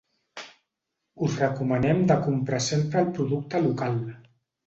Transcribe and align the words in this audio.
Us 1.27 1.33
recomanem 1.41 2.01
de 2.11 2.17
comprar 2.23 2.63
sempre 2.69 3.05
el 3.05 3.13
producte 3.19 3.61
local. 3.69 4.01